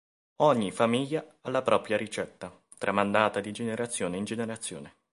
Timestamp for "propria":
1.61-1.95